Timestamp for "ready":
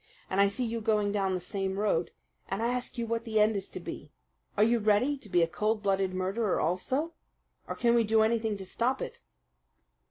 4.79-5.15